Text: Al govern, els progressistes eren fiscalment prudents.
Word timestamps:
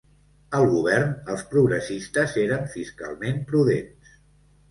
Al 0.59 0.63
govern, 0.69 1.11
els 1.33 1.43
progressistes 1.51 2.33
eren 2.45 2.65
fiscalment 2.77 3.39
prudents. 3.51 4.17